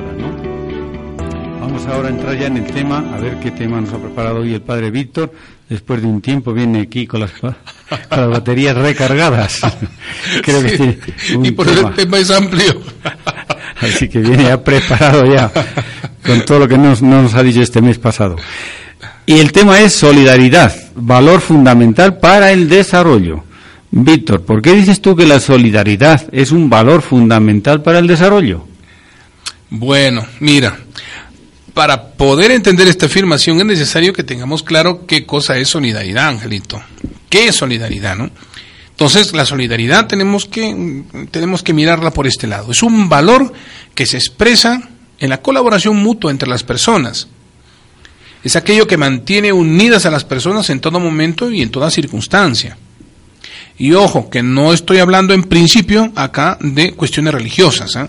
[0.00, 1.60] Nada, ¿no?
[1.60, 4.38] Vamos ahora a entrar ya en el tema, a ver qué tema nos ha preparado
[4.40, 5.32] hoy el padre Víctor.
[5.68, 7.52] Después de un tiempo viene aquí con las, con
[8.10, 9.60] las baterías recargadas.
[10.42, 10.98] Creo que tiene
[11.36, 12.80] un y por el tema es amplio.
[13.80, 15.50] Así que viene ya preparado ya
[16.26, 18.36] con todo lo que nos, no nos ha dicho este mes pasado.
[19.24, 23.44] Y el tema es solidaridad, valor fundamental para el desarrollo.
[23.92, 28.66] Víctor, ¿por qué dices tú que la solidaridad es un valor fundamental para el desarrollo?
[29.70, 30.78] Bueno, mira,
[31.74, 36.82] para poder entender esta afirmación es necesario que tengamos claro qué cosa es solidaridad, Angelito.
[37.28, 38.30] ¿Qué es solidaridad, no?
[38.90, 42.72] Entonces, la solidaridad tenemos que, tenemos que mirarla por este lado.
[42.72, 43.52] Es un valor
[43.94, 44.82] que se expresa
[45.18, 47.28] en la colaboración mutua entre las personas.
[48.42, 52.76] Es aquello que mantiene unidas a las personas en todo momento y en toda circunstancia.
[53.78, 57.96] Y ojo, que no estoy hablando en principio acá de cuestiones religiosas.
[57.96, 58.08] ¿eh?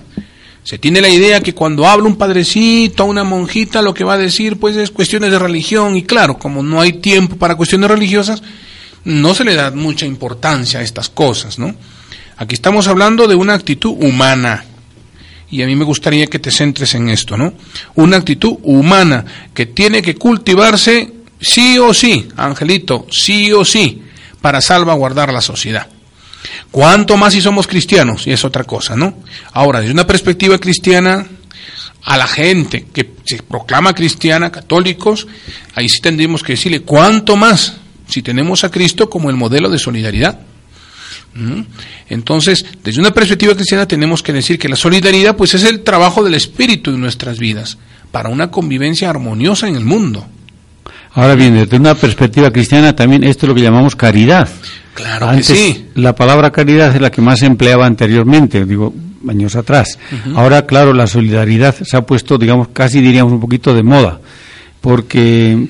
[0.64, 4.18] Se tiene la idea que cuando habla un padrecito, una monjita, lo que va a
[4.18, 5.98] decir pues es cuestiones de religión.
[5.98, 8.44] Y claro, como no hay tiempo para cuestiones religiosas,
[9.04, 11.74] no se le da mucha importancia a estas cosas, ¿no?
[12.38, 14.66] Aquí estamos hablando de una actitud humana.
[15.50, 17.54] Y a mí me gustaría que te centres en esto, ¿no?
[17.96, 24.02] Una actitud humana que tiene que cultivarse sí o sí, Angelito, sí o sí,
[24.40, 25.88] para salvaguardar la sociedad.
[26.70, 28.28] ¿Cuánto más si somos cristianos?
[28.28, 29.16] Y es otra cosa, ¿no?
[29.54, 31.26] Ahora, desde una perspectiva cristiana,
[32.04, 35.28] a la gente que se proclama cristiana, católicos,
[35.76, 39.78] ahí sí tendríamos que decirle, ¿cuánto más si tenemos a Cristo como el modelo de
[39.78, 40.40] solidaridad?
[41.34, 41.62] ¿Mm?
[42.10, 46.24] Entonces, desde una perspectiva cristiana tenemos que decir que la solidaridad pues es el trabajo
[46.24, 47.78] del espíritu en nuestras vidas
[48.12, 50.28] para una convivencia armoniosa en el mundo.
[51.14, 54.48] Ahora bien, desde una perspectiva cristiana también esto es lo que llamamos caridad.
[54.94, 55.86] Claro Antes, que sí.
[55.96, 58.94] La palabra caridad es la que más se empleaba anteriormente, digo,
[59.28, 60.00] años atrás.
[60.36, 64.20] Ahora, claro, la solidaridad se ha puesto, digamos, casi diríamos un poquito de moda,
[64.80, 65.68] porque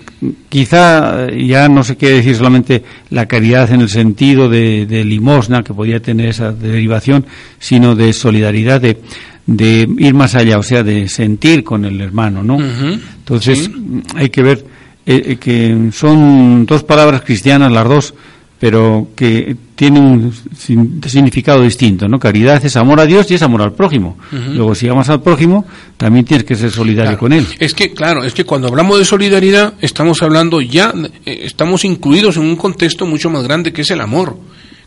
[0.48, 5.64] quizá ya no se quiere decir solamente la caridad en el sentido de, de limosna,
[5.64, 7.26] que podría tener esa derivación,
[7.60, 9.02] sino de solidaridad, de,
[9.46, 12.58] de ir más allá, o sea, de sentir con el hermano, ¿no?
[12.60, 14.04] Entonces, sí.
[14.16, 14.66] hay que ver
[15.06, 18.14] eh, eh, que son dos palabras cristianas las dos,
[18.60, 22.20] pero que tienen un significado distinto, ¿no?
[22.20, 24.20] Caridad es amor a Dios y es amor al prójimo.
[24.32, 25.66] Luego, si amas al prójimo,
[25.98, 27.20] también tienes que ser solidario Claro.
[27.20, 27.48] con él.
[27.58, 30.94] Es que, claro, es que cuando hablamos de solidaridad, estamos hablando ya,
[31.26, 34.38] eh, estamos incluidos en un contexto mucho más grande que es el amor,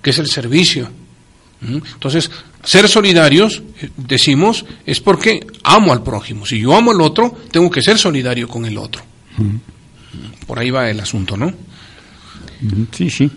[0.01, 0.89] que es el servicio.
[1.61, 1.79] ¿Mm?
[1.95, 2.31] Entonces,
[2.63, 6.47] ser solidarios, eh, decimos, es porque amo al prójimo.
[6.47, 9.03] Si yo amo al otro, tengo que ser solidario con el otro.
[10.47, 11.53] Por ahí va el asunto, ¿no?
[12.93, 13.31] Sí, sí.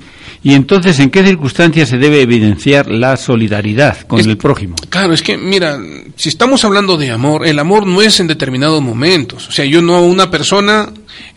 [0.44, 4.76] Y entonces, ¿en qué circunstancias se debe evidenciar la solidaridad con Es- el prójimo?
[4.90, 5.78] Claro, es que, mira,
[6.16, 9.50] si estamos hablando de amor, el amor no es en determinados momentos.
[9.50, 10.90] O sea, yo no a una persona,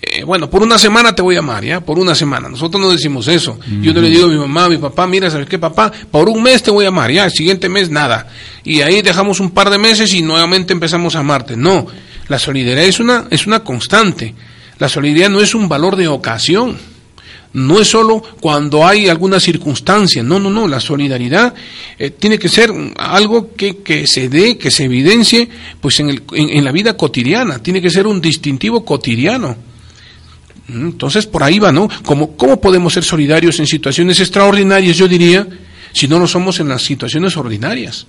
[0.02, 1.80] eh, bueno, por una semana te voy a amar, ¿ya?
[1.80, 2.48] Por una semana.
[2.48, 3.58] Nosotros no decimos eso.
[3.82, 5.90] Yo no le digo a mi mamá, a mi papá, mira, ¿sabes qué, papá?
[6.12, 8.28] Por un mes te voy a amar, ya, el siguiente mes nada.
[8.62, 11.56] Y ahí dejamos un par de meses y nuevamente empezamos a amarte.
[11.56, 11.86] No,
[12.28, 14.34] la solidaridad es una, es una constante.
[14.80, 16.76] La solidaridad no es un valor de ocasión.
[17.52, 21.52] No es solo cuando hay alguna circunstancia, no, no, no, la solidaridad
[21.98, 25.48] eh, tiene que ser algo que, que se dé, que se evidencie
[25.80, 29.56] pues en, el- en- la vida cotidiana, tiene que ser un distintivo cotidiano.
[30.68, 31.88] Mm, Entonces por ahí va, ¿no?
[32.04, 35.44] ¿Cómo, ¿Cómo podemos ser solidarios en situaciones extraordinarias, yo diría,
[35.92, 38.06] si no lo somos en las situaciones ordinarias?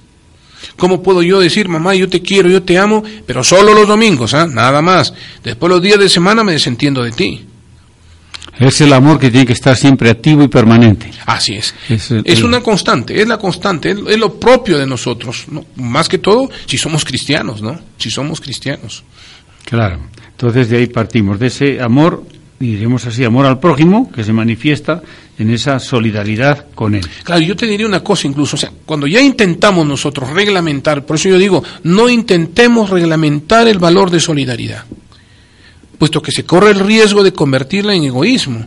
[0.78, 4.34] ¿Cómo puedo yo decir, mamá, yo te quiero, yo te amo, pero solo los domingos,
[4.34, 4.48] ¿ah?
[4.48, 5.14] nada más?
[5.44, 7.46] Después los días de semana me desentiendo de ti.
[8.60, 11.10] Es el amor que tiene que estar siempre activo y permanente.
[11.26, 11.74] Así es.
[11.90, 15.66] Es una constante, es la constante, es, es lo propio de nosotros, ¿no?
[15.78, 17.80] Más que todo, si somos cristianos, ¿no?
[17.98, 19.04] Si somos cristianos.
[19.66, 20.00] Claro.
[20.32, 22.24] Entonces de ahí partimos, de ese amor,
[22.68, 25.02] diremos así, amor al prójimo, que se manifiesta
[25.38, 27.06] en esa solidaridad con él.
[27.24, 31.16] Claro, yo te diría una cosa incluso, o sea, cuando ya intentamos nosotros reglamentar, por
[31.16, 34.86] eso yo digo, no intentemos reglamentar el valor de solidaridad,
[35.98, 38.66] puesto que se corre el riesgo de convertirla en egoísmo.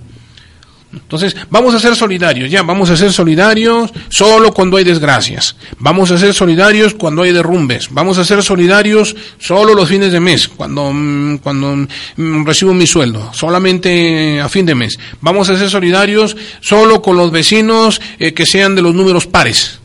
[1.03, 5.57] Entonces, vamos a ser solidarios, ya, vamos a ser solidarios solo cuando hay desgracias.
[5.79, 7.89] Vamos a ser solidarios cuando hay derrumbes.
[7.91, 12.87] Vamos a ser solidarios solo los fines de mes, cuando, mm, cuando mm, recibo mi
[12.87, 14.99] sueldo, solamente a fin de mes.
[15.21, 19.81] Vamos a ser solidarios solo con los vecinos eh, que sean de los números pares.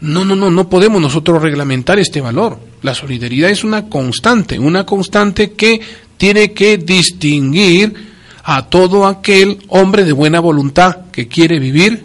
[0.00, 2.58] No, no, no, no podemos nosotros reglamentar este valor.
[2.82, 5.80] La solidaridad es una constante, una constante que
[6.16, 8.11] tiene que distinguir
[8.44, 12.04] a todo aquel hombre de buena voluntad que quiere vivir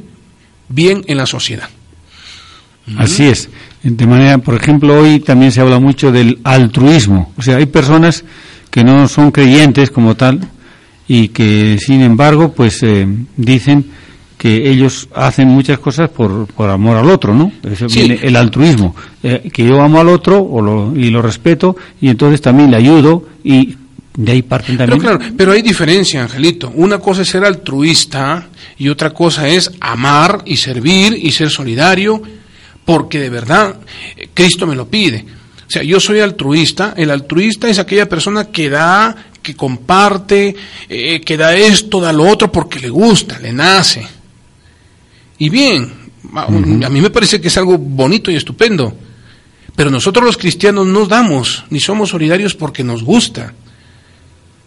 [0.70, 1.70] bien en la sociedad.
[2.98, 3.50] Así es.
[3.84, 7.34] De manera, por ejemplo, hoy también se habla mucho del altruismo.
[7.38, 8.24] O sea, hay personas
[8.72, 10.40] que no son creyentes como tal
[11.08, 13.86] y que, sin embargo, pues eh, dicen
[14.38, 17.52] que ellos hacen muchas cosas por, por amor al otro, ¿no?
[17.64, 18.00] Eso Sí.
[18.02, 22.10] viene el altruismo, eh, que yo amo al otro o lo, y lo respeto y
[22.10, 23.76] entonces también le ayudo y
[24.18, 25.18] de ahí parten Pero también.
[25.18, 26.72] claro, pero hay diferencia, Angelito.
[26.74, 32.20] Una cosa es ser altruista y otra cosa es amar y servir y ser solidario,
[32.84, 33.76] porque de verdad
[34.16, 35.24] eh, Cristo me lo pide.
[35.68, 36.96] O sea, yo soy altruista.
[36.98, 40.56] El altruista es aquella persona que da, que comparte,
[40.90, 44.04] eh, que da esto, da lo otro porque le gusta, le nace.
[45.38, 45.94] Y bien,
[46.34, 48.98] a a mí me parece que es algo bonito y estupendo.
[49.76, 53.54] Pero nosotros los cristianos no damos ni somos solidarios porque nos gusta.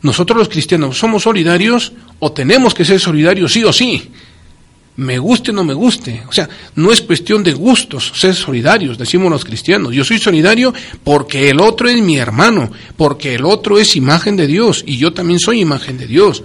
[0.02, 4.10] Nosotros los cristianos somos solidarios o tenemos que ser solidarios sí o sí.
[4.96, 6.22] Me guste o no me guste.
[6.28, 9.94] O sea, no es cuestión de gustos ser solidarios, decimos los cristianos.
[9.94, 10.74] Yo soy solidario
[11.04, 15.12] porque el otro es mi hermano, porque el otro es imagen de Dios y yo
[15.12, 16.42] también soy imagen de Dios.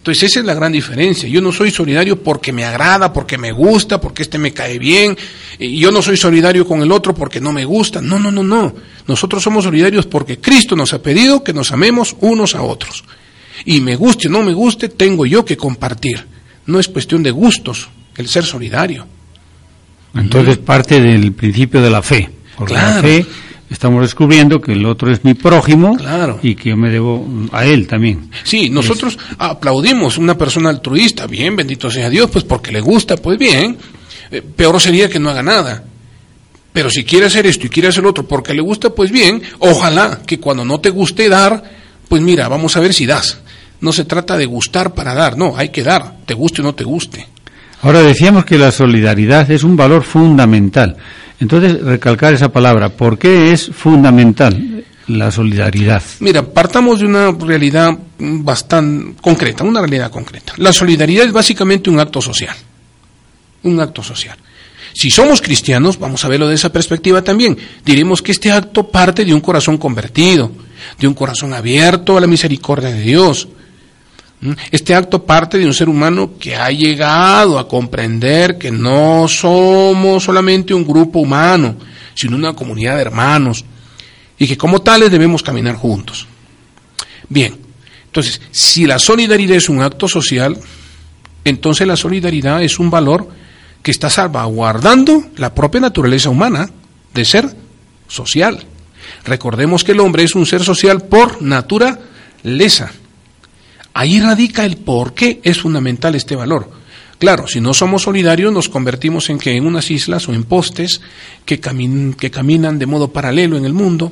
[0.00, 1.28] Entonces esa es la gran diferencia.
[1.28, 5.14] Yo no soy solidario porque me agrada, porque me gusta, porque este me cae bien.
[5.58, 8.00] Y yo no soy solidario con el otro porque no me gusta.
[8.00, 8.74] No, no, no, no.
[9.06, 13.04] Nosotros somos solidarios porque Cristo nos ha pedido que nos amemos unos a otros.
[13.66, 16.24] Y me guste o no me guste, tengo yo que compartir.
[16.64, 19.06] No es cuestión de gustos el ser solidario.
[20.14, 22.30] Entonces parte del principio de la fe.
[22.56, 23.02] Porque la Claro.
[23.02, 23.26] fe
[23.70, 26.38] estamos descubriendo que el otro es mi prójimo Claro.
[26.42, 28.30] y que yo me debo a él también.
[28.44, 33.38] Sí, nosotros aplaudimos una persona altruista, bien, bendito sea Dios, pues porque le gusta, pues
[33.38, 33.76] bien.
[34.30, 35.84] Eh, peor sería que no haga nada.
[36.72, 40.20] Pero si quiere hacer esto y quiere hacer otro porque le gusta, pues bien, ojalá
[40.26, 41.62] que cuando no te guste dar,
[42.08, 43.38] pues mira, vamos a ver si das.
[43.80, 46.74] No se trata de gustar para dar, no, hay que dar, te guste o no
[46.74, 47.26] te guste.
[47.82, 50.96] Ahora decíamos que la solidaridad es un valor fundamental.
[51.40, 56.02] Entonces, recalcar esa palabra, ¿por qué es fundamental la solidaridad?
[56.20, 60.52] Mira, partamos de una realidad bastante concreta, una realidad concreta.
[60.58, 62.54] La solidaridad es básicamente un acto social.
[63.62, 64.36] Un acto social.
[64.92, 67.56] Si somos cristianos, vamos a verlo de esa perspectiva también.
[67.84, 70.50] Diremos que este acto parte de un corazón convertido,
[70.98, 73.48] de un corazón abierto a la misericordia de Dios.
[74.40, 74.52] ¿Mm?
[74.70, 80.24] Este acto parte de un ser humano que ha llegado a comprender que no somos
[80.24, 81.76] solamente un grupo humano,
[82.14, 83.64] sino una comunidad de hermanos,
[84.38, 86.26] y que como tales debemos caminar juntos.
[87.28, 87.56] Bien,
[88.06, 90.58] entonces, si la solidaridad es un acto social,
[91.44, 93.28] entonces la solidaridad es un valor
[93.82, 96.70] que está salvaguardando la propia naturaleza humana
[97.14, 97.54] de ser
[98.08, 98.64] social.
[99.24, 102.92] Recordemos que el hombre es un ser social por naturaleza.
[104.00, 106.70] Ahí radica el por qué es fundamental este valor.
[107.18, 111.02] Claro, si no somos solidarios nos convertimos en que en unas islas o en postes
[111.44, 114.10] que, camin- que caminan de modo paralelo en el mundo,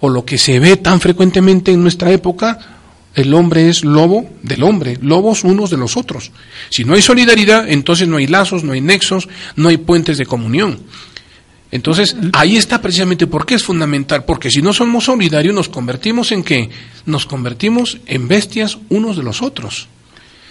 [0.00, 2.58] o lo que se ve tan frecuentemente en nuestra época,
[3.14, 6.32] el hombre es lobo del hombre, lobos unos de los otros.
[6.68, 10.26] Si no hay solidaridad, entonces no hay lazos, no hay nexos, no hay puentes de
[10.26, 10.80] comunión.
[11.72, 16.30] Entonces, ahí está precisamente por qué es fundamental, porque si no somos solidarios nos convertimos
[16.30, 16.70] en qué?
[17.06, 19.88] Nos convertimos en bestias unos de los otros.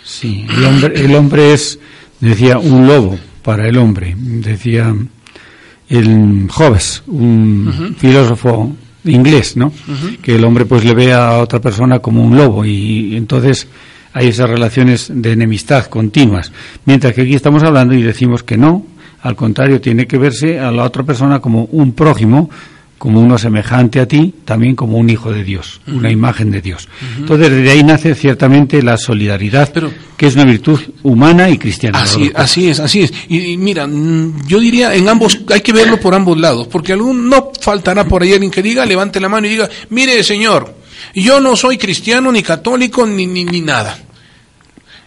[0.04, 1.80] Sí, el hombre, el hombre es,
[2.20, 4.16] decía, un lobo para el hombre.
[4.18, 4.96] Decía
[5.90, 9.72] el Hobbes, un filósofo inglés, ¿no?
[10.22, 13.68] Que el hombre pues le ve a otra persona como un lobo y, entonces
[14.14, 16.52] hay esas relaciones de enemistad continuas.
[16.86, 18.86] Mientras que aquí estamos hablando y decimos que no,
[19.22, 22.50] al contrario, tiene que verse a la otra persona como un prójimo,
[22.98, 26.88] como uno semejante a ti, también como un hijo de Dios, una imagen de Dios.
[27.18, 32.04] Entonces, de ahí nace ciertamente la solidaridad, Pero- que es una virtud humana y cristiana.
[32.36, 33.14] Así, es, así es.
[33.28, 36.94] Y, y mira, mm, yo diría en ambos, hay que verlo por ambos lados, porque
[36.94, 40.76] algún no faltará por ahí alguien que diga, levante la mano y diga, mire señor,
[41.16, 43.98] yo no soy cristiano, ni católico, ni, ni, ni nada.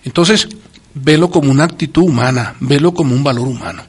[0.04, 0.48] Entonces,
[0.94, 3.82] velo como una actitud humana, velo como un valor humano.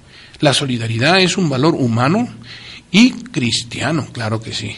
[0.46, 2.30] La solidaridad es un valor humano
[2.92, 4.76] y cristiano, claro que sí.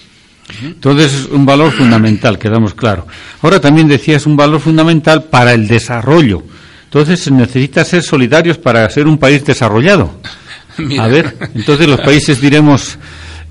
[0.63, 3.05] Entonces es un valor fundamental, quedamos claro.
[3.41, 6.41] Ahora también decías un valor fundamental para el desarrollo
[6.86, 10.21] Entonces se necesita ser solidarios para ser un país desarrollado.
[10.77, 11.03] Mira.
[11.03, 12.97] A ver, entonces los países, diremos,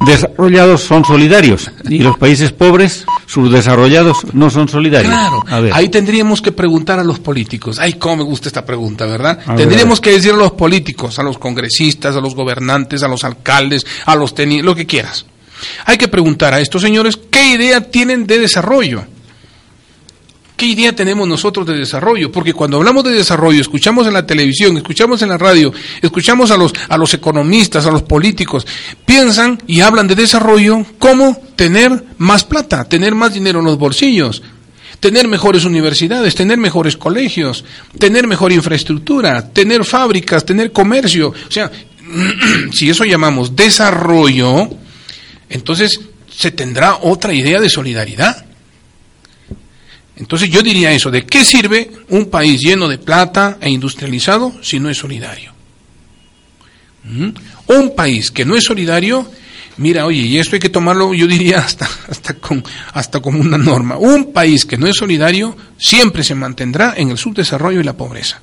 [0.04, 5.12] desarrollados son solidarios y los países pobres, subdesarrollados, no son solidarios.
[5.12, 5.72] Claro, A ver.
[5.74, 7.78] ahí tendríamos que preguntar a los políticos.
[7.78, 9.38] Ay, cómo me gusta esta pregunta, ¿verdad?
[9.46, 13.24] A tendríamos que decir a los políticos, a los congresistas, a los gobernantes, a los
[13.24, 15.26] alcaldes, a los teni lo que quieras.
[15.86, 19.04] Hay que preguntar a estos señores qué idea tienen de desarrollo.
[20.56, 22.32] ¿Qué idea tenemos nosotros de desarrollo?
[22.32, 25.70] Porque cuando hablamos de desarrollo, escuchamos en la televisión, escuchamos en la radio,
[26.00, 28.66] escuchamos a los, a los economistas, a los políticos,
[29.04, 34.42] piensan y hablan de desarrollo como tener más plata, tener más dinero en los bolsillos,
[34.98, 37.62] tener mejores universidades, tener mejores colegios,
[37.98, 41.28] tener mejor infraestructura, tener fábricas, tener comercio.
[41.28, 41.70] O sea,
[42.72, 44.70] si eso llamamos desarrollo,
[45.50, 46.00] entonces
[46.34, 48.45] se tendrá otra idea de solidaridad.
[50.16, 54.80] Entonces yo diría eso, ¿de qué sirve un país lleno de plata e industrializado si
[54.80, 55.52] no es solidario?
[57.04, 57.28] ¿Mm?
[57.68, 59.30] Un país que no es solidario,
[59.76, 63.58] mira, oye, y esto hay que tomarlo, yo diría, hasta, hasta, con, hasta como una
[63.58, 63.98] norma.
[63.98, 68.40] Un país que no es solidario siempre se mantendrá en el subdesarrollo y la pobreza.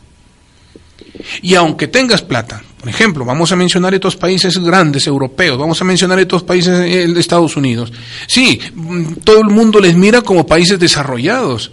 [1.41, 5.85] Y aunque tengas plata, por ejemplo, vamos a mencionar estos países grandes europeos, vamos a
[5.85, 7.93] mencionar estos países eh, de Estados Unidos.
[8.27, 11.71] Sí, mm, todo el mundo les mira como países desarrollados,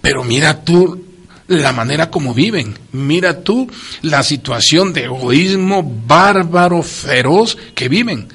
[0.00, 1.04] pero mira tú
[1.48, 3.68] la manera como viven, mira tú
[4.02, 8.28] la situación de egoísmo bárbaro, feroz que viven.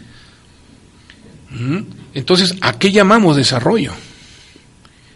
[1.50, 1.80] ¿Mm?
[2.13, 3.94] Entonces, ¿a qué llamamos desarrollo?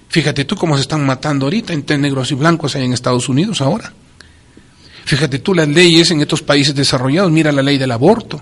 [0.07, 3.59] Fíjate tú cómo se están matando ahorita entre negros y blancos ahí en Estados Unidos
[3.59, 3.91] ahora.
[5.05, 8.41] Fíjate tú las leyes en estos países desarrollados, mira la ley del aborto.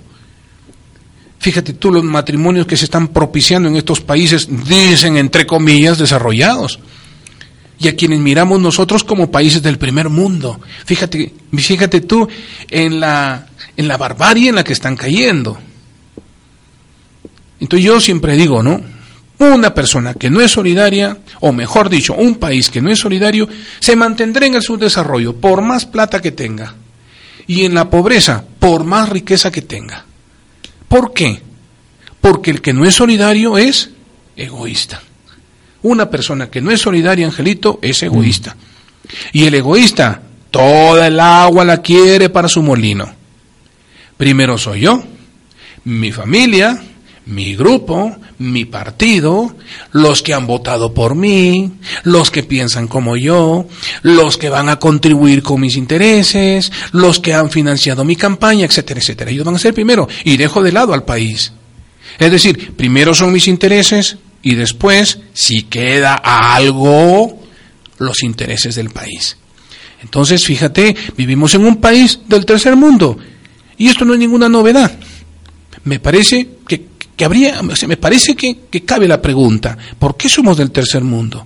[1.39, 6.79] Fíjate tú los matrimonios que se están propiciando en estos países, dicen entre comillas, desarrollados.
[7.79, 10.62] Y a quienes miramos nosotros como países del primer mundo.
[10.86, 12.29] Fíjate, fíjate tú
[12.70, 15.58] en la, en la barbarie en la que están cayendo.
[17.60, 18.82] Entonces yo siempre digo, ¿no?
[19.43, 23.50] Una persona que no es solidaria, o mejor dicho, un país que no es solidario,
[23.79, 26.75] se mantendrá en el subdesarrollo por más plata que tenga.
[27.45, 30.05] Y en la pobreza, por más riqueza que tenga.
[30.88, 31.41] ¿Por qué?
[32.21, 33.89] Porque el que no es solidario es
[34.38, 35.01] egoísta.
[35.81, 38.55] Una persona que no es solidaria, Angelito, es egoísta.
[39.33, 40.21] Y el egoísta,
[40.51, 43.13] toda el agua la quiere para su molino.
[44.15, 45.03] Primero soy yo,
[45.83, 46.81] mi familia,
[47.25, 48.15] mi grupo,
[48.51, 49.55] mi partido,
[49.91, 51.71] los que han votado por mí,
[52.03, 53.67] los que piensan como yo,
[54.01, 59.00] los que van a contribuir con mis intereses, los que han financiado mi campaña, etcétera,
[59.00, 59.31] etcétera.
[59.31, 61.53] Ellos van a ser primero y dejo de lado al país.
[62.19, 67.41] Es decir, primero son mis intereses y después, si queda algo,
[67.97, 69.38] los intereses del país.
[70.01, 73.17] Entonces, fíjate, vivimos en un país del tercer mundo
[73.77, 74.91] y esto no es ninguna novedad.
[75.85, 76.85] Me parece que,
[77.15, 81.03] que habría, o me parece que, que cabe la pregunta, ¿por qué somos del tercer
[81.03, 81.46] mundo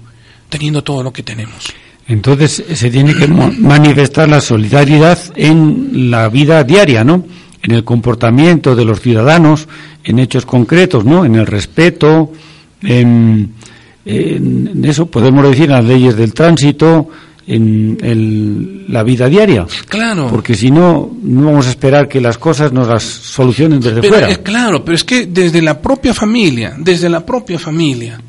[0.49, 1.73] teniendo todo lo que tenemos?
[2.07, 7.25] Entonces se tiene que manifestar la solidaridad en la vida diaria, ¿no?
[7.61, 9.67] En el comportamiento de los ciudadanos,
[10.05, 11.25] en hechos concretos, ¿no?
[11.25, 12.31] En el respeto,
[12.81, 13.53] en,
[14.05, 17.09] eso podemos decir las leyes del tránsito,
[17.47, 19.65] en el- la vida diaria.
[19.87, 20.27] Claro.
[20.29, 24.13] Porque si no, no vamos a esperar que las cosas nos las solucionen desde Pero
[24.13, 24.35] fuera.
[24.43, 28.19] claro, pero es que desde la propia familia, desde la propia familia,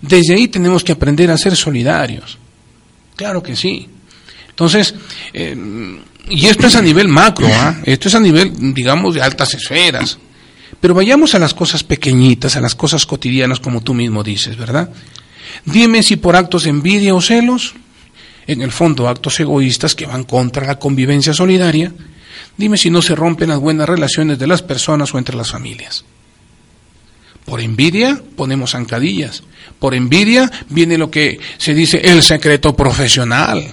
[0.00, 2.38] desde ahí tenemos que aprender a ser solidarios.
[3.16, 3.88] Claro que sí.
[4.50, 4.94] Entonces,
[5.32, 5.56] eh,
[6.28, 7.76] y esto es a nivel macro, ¿ah?
[7.84, 10.18] esto es a nivel, digamos, de altas esferas.
[10.80, 14.88] Pero vayamos a las cosas pequeñitas, a las cosas cotidianas, como tú mismo dices, ¿verdad?
[15.64, 17.74] Dime si por actos de envidia o celos,
[18.46, 21.92] en el fondo actos egoístas que van contra la convivencia solidaria,
[22.56, 26.04] dime si no se rompen las buenas relaciones de las personas o entre las familias.
[27.44, 29.42] Por envidia ponemos zancadillas.
[29.78, 33.66] Por envidia viene lo que se dice el secreto profesional.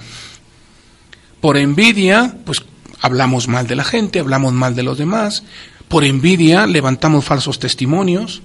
[1.40, 2.62] Por envidia, pues
[3.00, 5.44] hablamos mal de la gente, hablamos mal de los demás.
[5.86, 8.42] Por envidia levantamos falsos testimonios.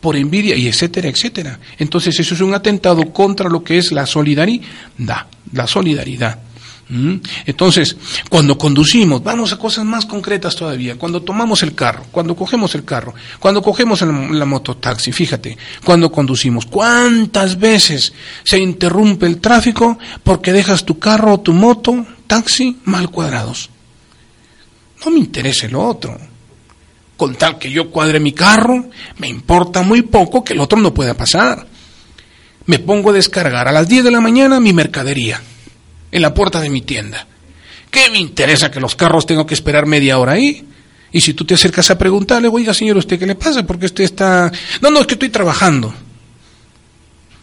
[0.00, 1.58] Por envidia y etcétera, etcétera.
[1.78, 6.40] Entonces eso es un atentado contra lo que es la solidaridad, la solidaridad.
[6.88, 7.16] ¿Mm?
[7.46, 7.96] Entonces,
[8.30, 12.84] cuando conducimos, vamos a cosas más concretas todavía, cuando tomamos el carro, cuando cogemos el
[12.84, 18.12] carro, cuando cogemos el- la mototaxi, fíjate, cuando conducimos, ¿cuántas veces
[18.44, 23.68] se interrumpe el tráfico porque dejas tu carro o tu moto, taxi, mal cuadrados?
[25.04, 26.16] No me interesa lo otro.
[27.16, 28.86] Con tal que yo cuadre mi carro,
[29.18, 31.66] me importa muy poco que el otro no pueda pasar.
[32.66, 35.40] Me pongo a descargar a las 10 de la mañana mi mercadería
[36.12, 37.26] en la puerta de mi tienda.
[37.90, 40.66] ¿Qué me interesa que los carros tengo que esperar media hora ahí?
[41.12, 43.64] Y si tú te acercas a preguntarle, oiga señor, ¿usted qué le pasa?
[43.64, 44.52] Porque usted está...
[44.82, 45.94] No, no, es que estoy trabajando.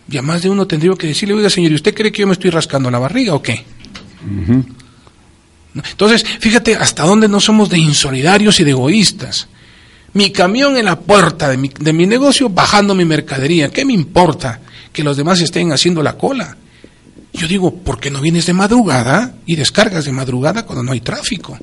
[0.10, 2.28] Y a más de uno tendría que decirle, oiga señor, ¿y usted cree que yo
[2.28, 3.66] me estoy rascando la barriga o qué?
[5.76, 9.48] Entonces, fíjate hasta dónde no somos de insolidarios y de egoístas.
[10.14, 13.70] Mi camión en la puerta de mi, de mi negocio bajando mi mercadería.
[13.70, 14.60] ¿Qué me importa
[14.92, 16.56] que los demás estén haciendo la cola?
[17.34, 21.02] Yo digo, ¿por qué no vienes de madrugada y descargas de madrugada cuando no hay
[21.02, 21.58] tráfico?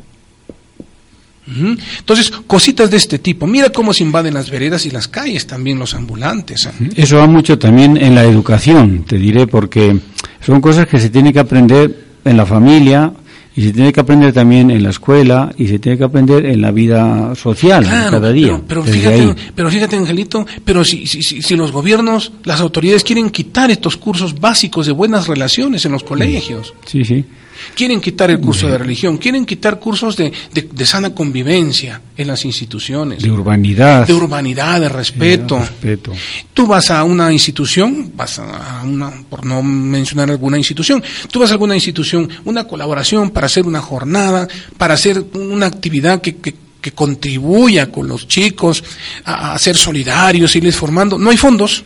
[1.99, 3.47] Entonces, cositas de este tipo.
[3.47, 6.67] Mira cómo se invaden las veredas y las calles también los ambulantes.
[6.67, 6.73] ¿ah?
[6.95, 9.99] Eso va mucho también en la educación, te diré, porque
[10.45, 13.13] son cosas que se tiene que aprender en la familia
[13.57, 16.61] y se tiene que aprender también en la escuela y se tiene que aprender en
[16.61, 18.61] la vida social Claro, cada día.
[18.67, 23.31] Pero, fíjate, pero fíjate, Angelito, pero si, si, si, si los gobiernos, las autoridades quieren
[23.31, 27.25] quitar estos cursos básicos de buenas relaciones en los colegios, Sí, sí.
[27.75, 32.27] Quieren quitar el curso de religión, quieren quitar cursos de, de, de sana convivencia en
[32.27, 34.07] las instituciones, De urbanidad.
[34.07, 35.57] de urbanidad, de respeto.
[35.57, 36.13] de respeto.
[36.53, 41.51] Tú vas a una institución, vas a una, por no mencionar alguna institución, tú vas
[41.51, 44.47] a alguna institución, una colaboración para hacer una jornada,
[44.77, 48.83] para hacer una actividad que, que, que contribuya con los chicos
[49.25, 51.19] a, a ser solidarios, irles formando.
[51.19, 51.85] No hay fondos.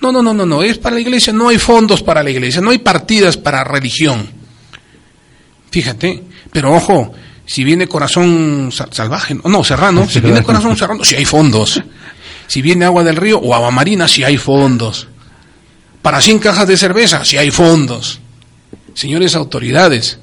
[0.00, 2.60] No, no, no, no, no, es para la iglesia, no hay fondos para la iglesia,
[2.60, 4.28] no hay partidas para religión.
[5.74, 7.12] Fíjate, pero ojo,
[7.44, 11.82] si viene corazón sa- salvaje, no, no, serrano, si viene corazón serrano, si hay fondos.
[12.46, 15.08] Si viene agua del río o agua marina, si hay fondos.
[16.00, 18.20] Para 100 cajas de cerveza, si hay fondos.
[18.94, 20.20] Señores autoridades.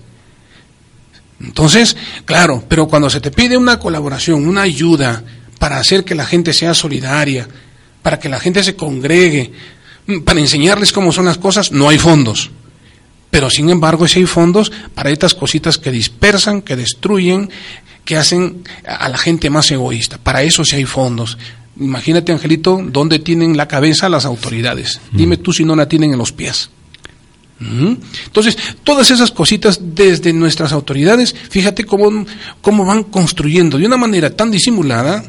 [1.41, 5.21] Entonces, claro, pero cuando se te pide una colaboración, una ayuda
[5.59, 7.45] para hacer que la gente sea solidaria,
[8.01, 9.51] para que la gente se congregue,
[10.07, 12.51] mm, para enseñarles cómo son las cosas, no hay fondos.
[13.31, 17.49] Pero sin embargo, sí hay fondos para estas cositas que dispersan, que destruyen,
[18.05, 20.17] que hacen a la gente más egoísta.
[20.17, 21.37] Para eso sí hay fondos.
[21.79, 24.99] Imagínate, Angelito, dónde tienen la cabeza las autoridades.
[25.11, 26.69] Dime tú si no la tienen en los pies.
[27.61, 27.97] Ujú.
[28.25, 32.25] Entonces, todas esas cositas desde nuestras autoridades, fíjate cómo,
[32.61, 35.23] cómo van construyendo de una manera tan disimulada,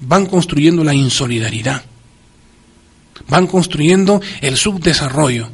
[0.00, 1.82] van construyendo la insolidaridad,
[3.28, 5.48] van construyendo el subdesarrollo.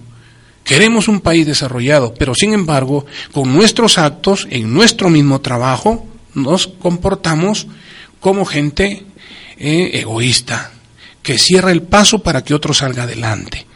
[0.69, 6.67] Queremos un país desarrollado, pero sin embargo, con nuestros actos, en nuestro mismo trabajo, nos
[6.67, 7.67] comportamos
[8.21, 9.07] como gente
[9.57, 10.73] eh, egoísta,
[11.23, 13.67] que cierra el paso para que otro salga adelante.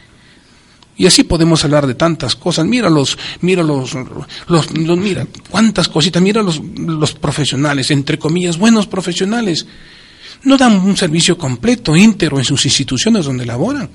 [0.95, 2.67] Y así podemos hablar de tantas cosas.
[2.67, 6.23] Mira los, mira los, los, los- mira cuántas cositas.
[6.23, 9.67] Mira los, los profesionales, entre comillas, buenos profesionales.
[10.45, 13.89] No dan un servicio completo, íntegro en sus instituciones donde laboran,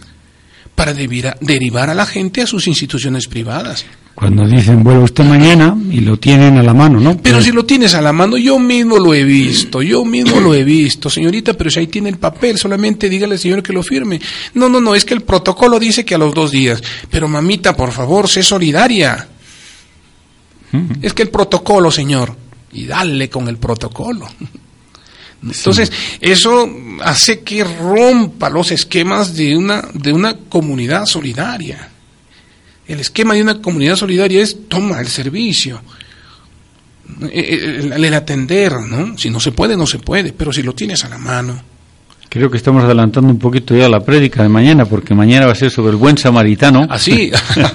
[0.77, 3.83] para derivar a la gente a sus instituciones privadas.
[4.13, 7.17] Cuando dicen, vuelve usted mañana y lo tienen a la mano, ¿no?
[7.17, 10.39] Pero Pues, si lo tienes a la mano, yo mismo lo he visto, yo mismo
[10.39, 13.73] lo he visto, señorita, pero si ahí tiene el papel, solamente dígale al señor que
[13.73, 14.21] lo firme.
[14.53, 16.83] No, no, no, es que el protocolo dice que a los dos días.
[17.09, 19.27] Pero mamita, por favor, sé solidaria.
[21.01, 22.35] Es que el protocolo, señor,
[22.73, 24.27] y dale con el protocolo.
[25.43, 26.69] Entonces, eso
[27.03, 31.89] hace que rompa los esquemas de una, de una comunidad solidaria.
[32.87, 35.81] El esquema de una comunidad solidaria es toma el servicio,
[37.31, 39.17] eh, el, el atender, ¿no?
[39.17, 41.76] Si no se puede, no se puede, pero si lo tienes a la mano.
[42.29, 45.55] Creo que estamos adelantando un poquito ya la prédica de mañana, porque mañana va a
[45.55, 46.85] ser sobre el buen samaritano.
[46.89, 47.31] Así.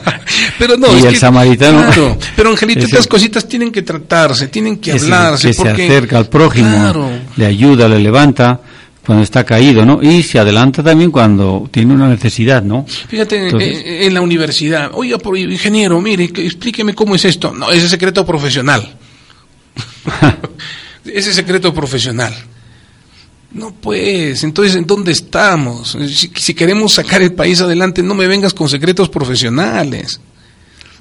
[0.59, 3.83] pero no, Y es el que- samaritano claro, pero Angelito, es estas cositas tienen que
[3.83, 5.49] tratarse, tienen que se, hablarse.
[5.49, 7.11] que se porque, acerca al prójimo, Claro.
[7.37, 8.61] le ayuda, le levanta
[9.05, 10.01] cuando está caído, ¿no?
[10.03, 12.85] Y se adelanta también cuando tiene una necesidad, ¿no?
[12.87, 17.53] Fíjate, Entonces- eh, en la universidad, oiga, por ingeniero, mire, que- explíqueme cómo es esto.
[17.53, 18.87] No, ese es secreto profesional.
[21.07, 22.33] ese es secreto profesional.
[23.55, 25.97] No, pues, entonces, ¿en dónde estamos?
[26.09, 30.21] Si, si queremos sacar el país adelante, no me vengas con secretos profesionales.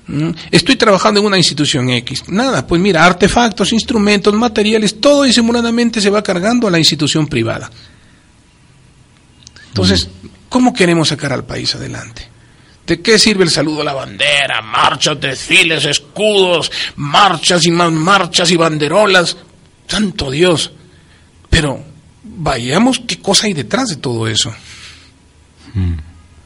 [0.07, 0.31] ¿Mm?
[0.51, 2.23] Estoy trabajando en una institución X.
[2.27, 7.71] Nada, pues mira, artefactos, instrumentos, materiales, todo disimuladamente se va cargando a la institución privada.
[9.69, 10.09] Entonces,
[10.49, 12.27] ¿cómo queremos sacar al país adelante?
[12.85, 14.61] ¿De qué sirve el saludo a la bandera?
[14.61, 19.37] Marchas, desfiles, escudos, marchas y más marchas y banderolas.
[19.87, 20.71] Santo Dios.
[21.49, 21.90] Pero
[22.23, 24.53] vayamos qué cosa hay detrás de todo eso.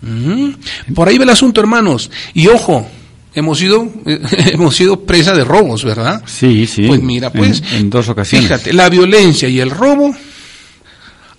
[0.01, 0.53] Ujú.
[0.93, 2.11] Por ahí va el asunto, hermanos.
[2.33, 2.87] Y ojo,
[3.33, 6.21] hemos sido, hemos sido presa de robos, ¿verdad?
[6.25, 6.87] Sí, sí.
[6.87, 8.47] Pues mira, pues, En, en dos ocasiones.
[8.47, 10.15] Fíjate, la violencia y el robo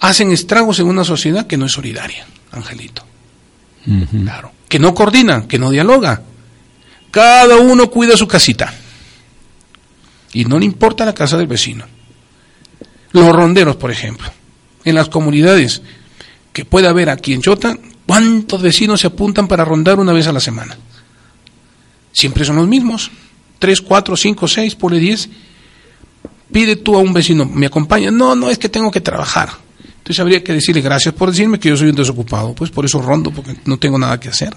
[0.01, 3.05] hacen estragos en una sociedad que no es solidaria, Angelito.
[4.25, 4.51] Claro.
[4.68, 6.20] Que no coordina, que no dialoga.
[7.12, 8.75] Cada uno cuida su casita.
[10.33, 11.85] y no le importa la casa del vecino.
[13.16, 14.31] Los ronderos, por ejemplo,
[14.85, 15.81] en las comunidades
[16.52, 17.74] que puede haber aquí en Chota,
[18.07, 20.76] ¿cuántos vecinos se apuntan para rondar una vez a la semana?
[22.12, 23.11] Siempre son los mismos.
[23.59, 25.31] Tres, cuatro, cinco, seis, pone diez.
[26.52, 28.11] Pide tú a un vecino, ¿me acompaña?
[28.11, 29.48] No, no, es que tengo que trabajar.
[29.96, 32.52] Entonces habría que decirle gracias por decirme que yo soy un desocupado.
[32.52, 34.55] Pues por eso rondo, porque no tengo nada que hacer.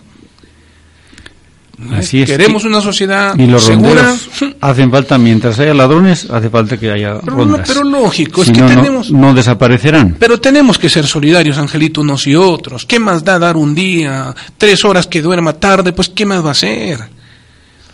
[1.93, 2.29] Así es.
[2.29, 4.15] Queremos una sociedad Y los segura.
[4.61, 7.67] hacen falta, mientras haya ladrones, hace falta que haya Pero, rondas.
[7.67, 9.11] pero lógico, Si es que no, no- tenemos...
[9.11, 10.15] no desaparecerán.
[10.19, 12.85] Pero tenemos que ser solidarios, Angelito, unos y otros.
[12.85, 15.93] ¿Qué más da dar un día, tres horas que duerma tarde?
[15.93, 16.99] Pues, ¿qué más va a hacer?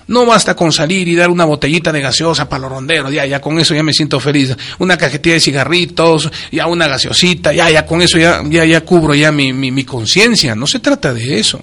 [0.07, 3.41] No basta con salir y dar una botellita de gaseosa para los ronderos, ya, ya
[3.41, 4.55] con eso ya me siento feliz.
[4.77, 9.15] Una cajetilla de cigarritos, ya una gaseosita, ya, ya con eso ya, ya, ya cubro
[9.15, 10.53] ya mi, mi, mi conciencia.
[10.53, 11.59] No se trata de eso.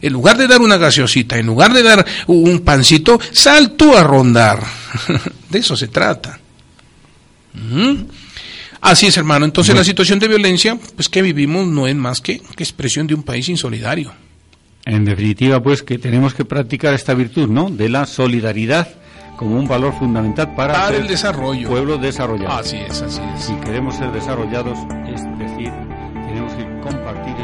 [0.00, 4.02] En lugar de dar una gaseosita, en lugar de dar un pancito, sal tú a
[4.04, 4.62] rondar.
[5.50, 6.38] de eso se trata.
[8.80, 9.44] Así es, hermano.
[9.44, 13.14] Entonces la situación de violencia, pues que vivimos no es más que, que expresión de
[13.14, 14.12] un país insolidario.
[14.84, 17.68] En definitiva, pues que tenemos que practicar esta virtud, ¿no?
[17.68, 18.88] De la solidaridad
[19.36, 21.68] como un valor fundamental para, Para el desarrollo.
[21.68, 22.54] pueblo desarrollado.
[22.54, 23.44] Así es, así es.
[23.44, 25.72] Si queremos ser desarrollados, es decir,
[26.26, 27.34] tenemos que compartir